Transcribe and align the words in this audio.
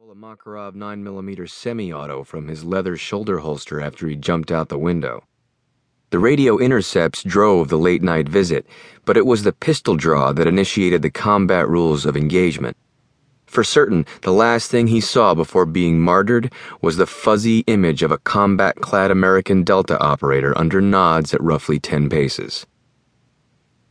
pull 0.00 0.12
a 0.12 0.14
Makarov 0.14 0.74
9mm 0.74 1.50
semi 1.50 1.92
auto 1.92 2.24
from 2.24 2.48
his 2.48 2.64
leather 2.64 2.96
shoulder 2.96 3.40
holster 3.40 3.82
after 3.82 4.08
he 4.08 4.16
jumped 4.16 4.50
out 4.50 4.70
the 4.70 4.78
window. 4.78 5.24
The 6.08 6.18
radio 6.18 6.56
intercepts 6.56 7.22
drove 7.22 7.68
the 7.68 7.76
late 7.76 8.00
night 8.00 8.26
visit, 8.26 8.64
but 9.04 9.18
it 9.18 9.26
was 9.26 9.42
the 9.42 9.52
pistol 9.52 9.96
draw 9.96 10.32
that 10.32 10.46
initiated 10.46 11.02
the 11.02 11.10
combat 11.10 11.68
rules 11.68 12.06
of 12.06 12.16
engagement. 12.16 12.78
For 13.44 13.62
certain, 13.62 14.06
the 14.22 14.32
last 14.32 14.70
thing 14.70 14.86
he 14.86 15.02
saw 15.02 15.34
before 15.34 15.66
being 15.66 16.00
martyred 16.00 16.50
was 16.80 16.96
the 16.96 17.06
fuzzy 17.06 17.58
image 17.66 18.02
of 18.02 18.10
a 18.10 18.16
combat 18.16 18.76
clad 18.76 19.10
American 19.10 19.64
Delta 19.64 19.98
operator 19.98 20.56
under 20.56 20.80
nods 20.80 21.34
at 21.34 21.42
roughly 21.42 21.78
10 21.78 22.08
paces. 22.08 22.66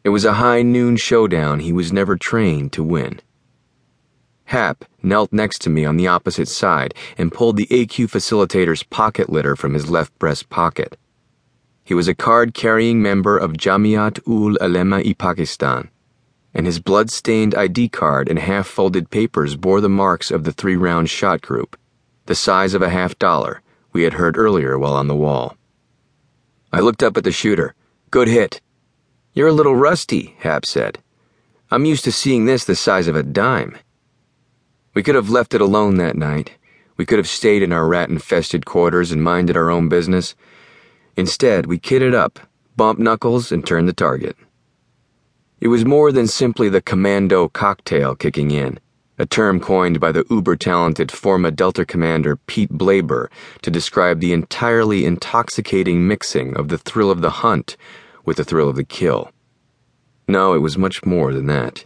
It 0.04 0.10
was 0.10 0.26
a 0.26 0.41
high 0.41 0.64
noon 0.64 0.98
showdown 0.98 1.60
he 1.60 1.71
was 1.71 1.94
never 1.94 2.18
trained 2.18 2.73
to 2.73 2.84
win. 2.84 3.21
Hap 4.50 4.84
knelt 5.04 5.31
next 5.31 5.61
to 5.61 5.70
me 5.70 5.86
on 5.86 5.95
the 5.95 6.07
opposite 6.07 6.47
side 6.47 6.95
and 7.20 7.31
pulled 7.31 7.55
the 7.55 7.68
AQ 7.68 8.09
facilitator's 8.09 8.81
pocket 8.81 9.30
litter 9.30 9.55
from 9.55 9.75
his 9.75 9.91
left 9.91 10.17
breast 10.17 10.49
pocket. 10.49 10.98
He 11.84 11.94
was 11.94 12.08
a 12.08 12.16
card 12.16 12.55
carrying 12.55 12.99
member 12.99 13.38
of 13.38 13.53
Jamiat 13.53 14.27
ul 14.27 14.58
Ulema 14.59 15.02
i 15.02 15.13
Pakistan, 15.13 15.91
and 16.52 16.66
his 16.66 16.80
blood 16.80 17.12
stained 17.12 17.53
ID 17.53 17.89
card 17.89 18.27
and 18.27 18.39
half 18.39 18.66
folded 18.66 19.12
papers 19.12 19.55
bore 19.55 19.81
the 19.81 19.88
marks 19.88 20.31
of 20.31 20.45
the 20.45 20.52
three 20.52 20.75
round 20.75 21.11
shot 21.11 21.41
group, 21.41 21.77
the 22.25 22.34
size 22.34 22.73
of 22.73 22.81
a 22.81 22.89
half 22.89 23.20
dollar 23.20 23.61
we 23.94 24.02
had 24.02 24.13
heard 24.13 24.36
earlier 24.36 24.80
while 24.80 24.95
on 24.95 25.08
the 25.08 25.16
wall. 25.16 25.58
I 26.73 26.80
looked 26.80 27.03
up 27.03 27.17
at 27.17 27.23
the 27.23 27.31
shooter. 27.31 27.75
Good 28.09 28.27
hit. 28.27 28.61
You're 29.36 29.50
a 29.50 29.59
little 29.59 29.75
rusty, 29.75 30.36
Hap 30.39 30.66
said. 30.66 30.97
I'm 31.70 31.86
used 31.86 32.03
to 32.05 32.11
seeing 32.11 32.45
this 32.45 32.66
the 32.66 32.75
size 32.75 33.08
of 33.08 33.16
a 33.16 33.22
dime. 33.22 33.77
We 34.93 35.03
could 35.03 35.16
have 35.16 35.29
left 35.29 35.53
it 35.53 35.61
alone 35.61 35.98
that 35.98 36.16
night. 36.16 36.52
We 36.97 37.05
could 37.05 37.20
have 37.20 37.27
stayed 37.27 37.63
in 37.63 37.71
our 37.71 37.88
rat 37.88 38.09
infested 38.09 38.66
quarters 38.66 39.11
and 39.11 39.23
minded 39.23 39.55
our 39.55 39.70
own 39.70 39.88
business. 39.88 40.36
Instead, 41.16 41.66
we 41.66 41.80
kitted 41.80 42.14
up, 42.14 42.39
bumped 42.75 43.02
knuckles, 43.02 43.52
and 43.52 43.66
turned 43.66 43.88
the 43.88 43.94
target. 43.94 44.36
It 45.61 45.67
was 45.67 45.86
more 45.86 46.11
than 46.11 46.27
simply 46.27 46.69
the 46.69 46.81
commando 46.81 47.49
cocktail 47.49 48.16
kicking 48.16 48.52
in, 48.52 48.80
a 49.17 49.25
term 49.25 49.59
coined 49.59 49.99
by 49.99 50.11
the 50.11 50.25
uber 50.30 50.55
talented 50.55 51.11
former 51.11 51.52
Delta 51.52 51.86
commander 51.86 52.38
Pete 52.38 52.71
Blaber 52.71 53.30
to 53.61 53.69
describe 53.69 54.21
the 54.21 54.31
entirely 54.31 55.05
intoxicating 55.05 56.08
mixing 56.08 56.55
of 56.55 56.69
the 56.69 56.77
thrill 56.77 57.11
of 57.11 57.21
the 57.21 57.42
hunt 57.42 57.75
with 58.23 58.38
the 58.38 58.45
thrill 58.45 58.69
of 58.69 58.77
the 58.77 58.86
kill. 58.86 59.31
No, 60.27 60.53
it 60.53 60.59
was 60.59 60.77
much 60.77 61.05
more 61.05 61.33
than 61.33 61.47
that. 61.47 61.86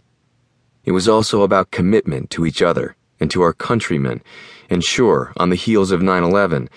It 0.84 0.92
was 0.92 1.08
also 1.08 1.42
about 1.42 1.70
commitment 1.70 2.30
to 2.30 2.44
each 2.44 2.62
other 2.62 2.96
and 3.20 3.30
to 3.30 3.42
our 3.42 3.52
countrymen, 3.52 4.22
and 4.68 4.84
sure, 4.84 5.32
on 5.36 5.50
the 5.50 5.56
heels 5.56 5.90
of 5.90 6.02
9 6.02 6.22
11, 6.22 6.68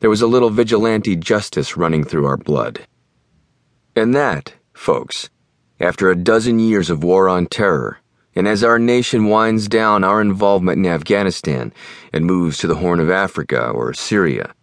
there 0.00 0.10
was 0.10 0.22
a 0.22 0.26
little 0.26 0.50
vigilante 0.50 1.16
justice 1.16 1.76
running 1.76 2.04
through 2.04 2.26
our 2.26 2.36
blood. 2.36 2.86
And 3.96 4.14
that, 4.14 4.54
folks, 4.72 5.30
after 5.80 6.10
a 6.10 6.16
dozen 6.16 6.58
years 6.58 6.90
of 6.90 7.02
war 7.02 7.28
on 7.28 7.46
terror, 7.46 7.98
and 8.34 8.48
as 8.48 8.64
our 8.64 8.78
nation 8.78 9.28
winds 9.28 9.68
down 9.68 10.04
our 10.04 10.20
involvement 10.20 10.78
in 10.78 10.86
Afghanistan 10.86 11.72
and 12.12 12.26
moves 12.26 12.58
to 12.58 12.66
the 12.66 12.76
Horn 12.76 13.00
of 13.00 13.10
Africa 13.10 13.68
or 13.68 13.94
Syria, 13.94 14.54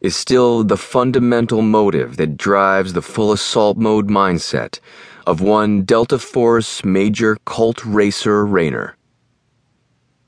is 0.00 0.14
still 0.14 0.62
the 0.62 0.76
fundamental 0.76 1.62
motive 1.62 2.16
that 2.16 2.36
drives 2.36 2.92
the 2.92 3.02
full 3.02 3.32
assault 3.32 3.78
mode 3.78 4.08
mindset 4.08 4.78
of 5.26 5.40
one 5.40 5.82
Delta 5.82 6.20
Force 6.20 6.84
Major 6.84 7.36
Kolt 7.44 7.84
Racer 7.84 8.46
Raynor. 8.46 8.96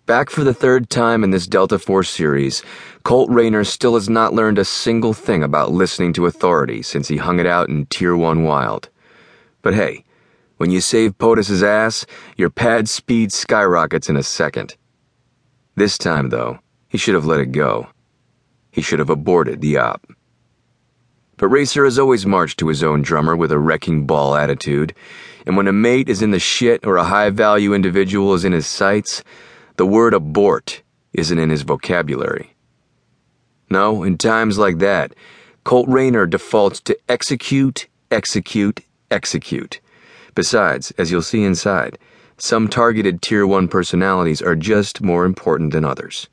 Back 0.07 0.29
for 0.29 0.43
the 0.43 0.55
third 0.55 0.91
time 0.91 1.23
in 1.23 1.31
this 1.31 1.47
Delta 1.47 1.79
Force 1.79 2.11
series, 2.11 2.65
Kolt 3.05 3.31
Raynor 3.31 3.63
still 3.63 3.95
has 3.95 4.09
not 4.09 4.35
learned 4.35 4.59
a 4.59 4.65
single 4.65 5.13
thing 5.13 5.45
about 5.45 5.71
listening 5.71 6.13
to 6.15 6.27
authority 6.27 6.83
since 6.83 7.07
he 7.07 7.17
hung 7.19 7.39
it 7.39 7.47
out 7.47 7.69
in 7.69 7.87
Tier 7.87 8.17
1 8.17 8.43
Wild. 8.43 8.89
But 9.63 9.75
hey, 9.75 10.05
when 10.57 10.73
you 10.73 10.81
save 10.81 11.17
POTUS's 11.19 11.63
ass, 11.63 12.05
your 12.37 12.51
pad 12.51 12.89
speed 12.89 13.33
skyrockets 13.33 14.09
in 14.09 14.17
a 14.17 14.23
second. 14.25 14.77
This 15.77 15.97
time, 15.97 16.31
though, 16.31 16.59
he 16.89 16.99
should 16.99 17.15
have 17.15 17.27
let 17.27 17.41
it 17.41 17.53
go. 17.53 17.87
He 18.73 18.83
should 18.83 18.99
have 18.99 19.11
aborted 19.11 19.61
the 19.61 19.77
op. 19.77 20.05
But 21.39 21.49
Racer 21.49 21.85
has 21.85 21.99
always 21.99 22.27
marched 22.27 22.59
to 22.59 22.69
his 22.69 22.83
own 22.83 23.01
drummer 23.01 23.37
with 23.37 23.53
a 23.53 23.59
wrecking 23.59 24.07
ball 24.07 24.35
attitude, 24.35 24.93
and 25.47 25.57
when 25.57 25.69
a 25.69 25.73
mate 25.73 26.09
is 26.09 26.21
in 26.21 26.33
the 26.33 26.41
shit 26.41 26.85
or 26.85 26.97
a 26.97 27.05
high 27.05 27.31
value 27.31 27.73
individual 27.73 28.35
is 28.35 28.45
in 28.45 28.53
his 28.53 28.67
sights, 28.67 29.23
the 29.77 29.87
word 29.87 30.15
abort 30.15 30.83
isn't 31.13 31.39
in 31.39 31.49
his 31.49 31.63
vocabulary. 31.63 32.55
No, 33.71 34.03
in 34.03 34.19
times 34.19 34.59
like 34.59 34.79
that, 34.79 35.15
Kolt 35.63 35.89
Raynor 35.89 36.27
defaults 36.27 36.81
to 36.81 36.99
execute, 37.09 37.87
execute, 38.11 38.81
execute. 39.11 39.81
Besides, 40.35 40.93
as 40.99 41.13
you'll 41.13 41.23
see 41.23 41.45
inside, 41.45 41.99
some 42.37 42.67
targeted 42.69 43.23
Tier 43.23 43.47
1 43.47 43.69
personalities 43.69 44.43
are 44.43 44.57
just 44.57 45.03
more 45.03 45.25
important 45.25 45.73
than 45.73 45.85
others. 45.85 46.29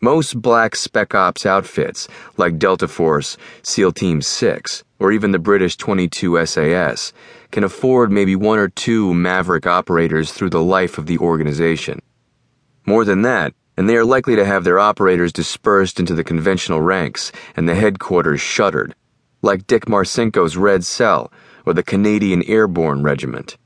Most 0.00 0.40
black 0.40 0.76
Spec 0.76 1.12
Ops 1.12 1.44
outfits, 1.44 2.06
like 2.36 2.58
Delta 2.58 2.86
Force, 2.86 3.36
SEAL 3.64 3.92
Team 3.92 4.22
6, 4.22 4.84
or 5.00 5.10
even 5.10 5.32
the 5.32 5.40
British 5.40 5.76
22 5.76 6.46
SAS, 6.46 7.12
can 7.50 7.64
afford 7.64 8.12
maybe 8.12 8.36
one 8.36 8.60
or 8.60 8.68
two 8.68 9.12
maverick 9.12 9.66
operators 9.66 10.30
through 10.30 10.50
the 10.50 10.62
life 10.62 10.98
of 10.98 11.06
the 11.06 11.18
organization. 11.18 12.00
More 12.86 13.04
than 13.04 13.22
that, 13.22 13.54
and 13.76 13.88
they 13.88 13.96
are 13.96 14.04
likely 14.04 14.36
to 14.36 14.44
have 14.44 14.62
their 14.62 14.78
operators 14.78 15.32
dispersed 15.32 15.98
into 15.98 16.14
the 16.14 16.22
conventional 16.22 16.80
ranks 16.80 17.32
and 17.56 17.68
the 17.68 17.74
headquarters 17.74 18.40
shuttered, 18.40 18.94
like 19.42 19.66
Dick 19.66 19.86
Marcinko's 19.86 20.56
Red 20.56 20.84
Cell 20.84 21.32
or 21.66 21.74
the 21.74 21.82
Canadian 21.82 22.44
Airborne 22.44 23.02
Regiment. 23.02 23.58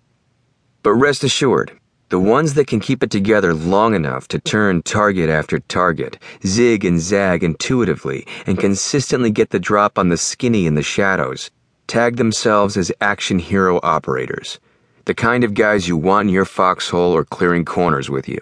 But 0.82 0.94
rest 0.94 1.24
assured, 1.24 1.78
the 2.12 2.20
ones 2.20 2.52
that 2.52 2.66
can 2.66 2.78
keep 2.78 3.02
it 3.02 3.10
together 3.10 3.54
long 3.54 3.94
enough 3.94 4.28
to 4.28 4.38
turn 4.38 4.82
target 4.82 5.30
after 5.30 5.58
target, 5.60 6.18
zig 6.44 6.84
and 6.84 7.00
zag 7.00 7.42
intuitively, 7.42 8.26
and 8.46 8.58
consistently 8.58 9.30
get 9.30 9.48
the 9.48 9.58
drop 9.58 9.98
on 9.98 10.10
the 10.10 10.18
skinny 10.18 10.66
in 10.66 10.74
the 10.74 10.82
shadows, 10.82 11.50
tag 11.86 12.16
themselves 12.16 12.76
as 12.76 12.92
action 13.00 13.38
hero 13.38 13.80
operators. 13.82 14.60
The 15.06 15.14
kind 15.14 15.42
of 15.42 15.54
guys 15.54 15.88
you 15.88 15.96
want 15.96 16.28
in 16.28 16.34
your 16.34 16.44
foxhole 16.44 17.16
or 17.16 17.24
clearing 17.24 17.64
corners 17.64 18.10
with 18.10 18.28
you. 18.28 18.40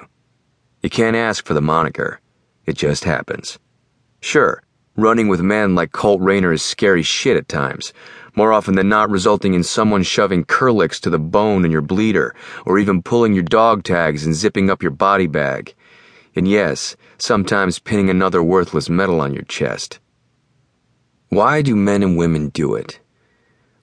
You 0.82 0.90
can't 0.90 1.14
ask 1.14 1.46
for 1.46 1.54
the 1.54 1.62
moniker, 1.62 2.20
it 2.66 2.76
just 2.76 3.04
happens. 3.04 3.60
Sure, 4.20 4.64
running 5.00 5.28
with 5.28 5.40
men 5.40 5.74
like 5.74 5.92
Kolt 5.92 6.20
Raynor 6.20 6.52
is 6.52 6.62
scary 6.62 7.02
shit 7.02 7.36
at 7.36 7.48
times 7.48 7.92
more 8.36 8.52
often 8.52 8.74
than 8.74 8.88
not 8.88 9.10
resulting 9.10 9.54
in 9.54 9.62
someone 9.62 10.02
shoving 10.02 10.44
Kerlix 10.44 11.00
to 11.00 11.10
the 11.10 11.18
bone 11.18 11.64
in 11.64 11.70
your 11.70 11.82
bleeder, 11.82 12.34
or 12.64 12.78
even 12.78 13.02
pulling 13.02 13.34
your 13.34 13.42
dog 13.42 13.82
tags 13.82 14.24
and 14.24 14.34
zipping 14.34 14.70
up 14.70 14.82
your 14.82 14.92
body 14.92 15.26
bag. 15.26 15.74
And 16.36 16.46
yes, 16.46 16.96
sometimes 17.18 17.78
pinning 17.78 18.08
another 18.08 18.42
worthless 18.42 18.88
medal 18.88 19.20
on 19.20 19.34
your 19.34 19.42
chest. 19.42 19.98
Why 21.28 21.62
do 21.62 21.76
men 21.76 22.02
and 22.02 22.16
women 22.16 22.48
do 22.48 22.74
it? 22.74 23.00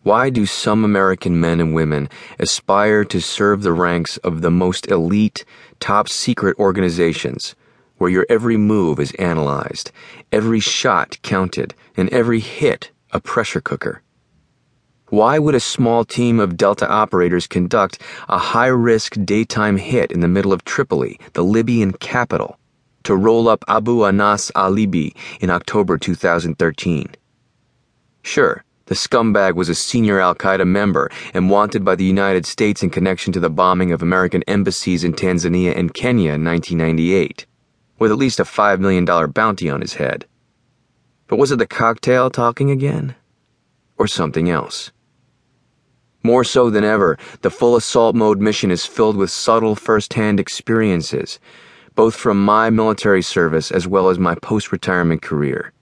Why 0.04 0.30
do 0.30 0.46
some 0.46 0.86
American 0.86 1.40
men 1.40 1.60
and 1.60 1.74
women 1.74 2.10
aspire 2.40 3.04
to 3.06 3.20
serve 3.20 3.62
the 3.62 3.74
ranks 3.74 4.18
of 4.18 4.42
the 4.42 4.52
most 4.52 4.90
elite, 4.90 5.44
top 5.80 6.08
secret 6.08 6.58
organizations, 6.58 7.56
where 7.98 8.10
your 8.10 8.26
every 8.30 8.58
move 8.58 9.00
is 9.00 9.12
analyzed, 9.14 9.92
every 10.32 10.60
shot 10.60 11.18
counted, 11.22 11.74
and 11.96 12.10
every 12.10 12.40
hit 12.40 12.92
a 13.12 13.20
pressure 13.20 13.62
cooker? 13.62 14.02
Why 15.10 15.40
would 15.40 15.56
a 15.56 15.62
small 15.62 16.04
team 16.04 16.40
of 16.40 16.58
Delta 16.58 16.90
operators 16.90 17.48
conduct 17.48 18.02
a 18.28 18.38
high 18.38 18.68
risk 18.68 19.16
daytime 19.24 19.78
hit 19.78 20.12
in 20.12 20.20
the 20.20 20.28
middle 20.28 20.52
of 20.52 20.66
Tripoli, 20.66 21.18
the 21.32 21.44
Libyan 21.44 21.94
capital, 21.94 22.60
to 23.04 23.16
roll 23.16 23.48
up 23.48 23.64
Abu 23.70 24.04
Anas 24.06 24.52
al 24.54 24.78
in 24.78 25.50
October 25.50 25.98
2013? 25.98 27.16
Sure, 28.22 28.66
the 28.88 28.96
scumbag 28.96 29.56
was 29.56 29.70
a 29.70 29.76
senior 29.76 30.20
Al 30.20 30.36
Qaeda 30.36 30.68
member 30.68 31.10
and 31.34 31.50
wanted 31.50 31.86
by 31.86 31.96
the 31.96 32.04
United 32.04 32.46
States 32.46 32.84
in 32.84 32.90
connection 32.90 33.32
to 33.34 33.40
the 33.40 33.50
bombing 33.50 33.94
of 33.94 34.02
American 34.02 34.44
embassies 34.44 35.06
in 35.06 35.14
Tanzania 35.14 35.74
and 35.78 35.94
Kenya 35.94 36.34
in 36.34 36.44
1998, 36.44 37.46
with 38.00 38.12
at 38.12 38.18
least 38.18 38.40
a 38.40 38.44
$5 38.44 38.80
million 38.80 39.06
bounty 39.32 39.70
on 39.70 39.82
his 39.82 39.96
head. 39.96 40.26
But 41.28 41.38
was 41.38 41.52
it 41.52 41.60
the 41.60 41.68
cocktail 41.68 42.30
talking 42.30 42.72
again? 42.72 43.16
Or 43.98 44.08
something 44.08 44.50
else? 44.50 44.92
More 46.24 46.44
so 46.44 46.70
than 46.70 46.84
ever, 46.84 47.18
the 47.42 47.50
full 47.50 47.76
assault 47.76 48.16
mode 48.16 48.42
mission 48.42 48.72
is 48.72 48.86
filled 48.86 49.16
with 49.16 49.32
subtle 49.32 49.76
first 49.76 50.14
hand 50.14 50.40
experiences, 50.40 51.40
both 51.96 52.16
from 52.16 52.44
my 52.44 52.70
military 52.70 53.22
service 53.22 53.72
as 53.72 53.88
well 53.88 54.10
as 54.10 54.20
my 54.20 54.36
post 54.36 54.72
retirement 54.72 55.22
career. 55.22 55.74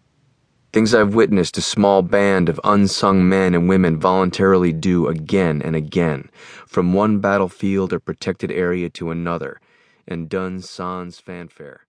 Things 0.72 0.94
I've 0.94 1.16
witnessed 1.16 1.58
a 1.58 1.62
small 1.62 2.02
band 2.02 2.50
of 2.50 2.60
unsung 2.64 3.28
men 3.30 3.54
and 3.56 3.70
women 3.70 3.98
voluntarily 3.98 4.74
do 4.74 5.08
again 5.08 5.62
and 5.62 5.76
again, 5.76 6.30
from 6.68 6.94
one 6.94 7.20
battlefield 7.20 7.94
or 7.94 8.00
protected 8.00 8.52
area 8.52 8.90
to 8.90 9.10
another, 9.10 9.60
and 10.08 10.30
done 10.30 10.62
sans 10.62 11.20
fanfare. 11.20 11.85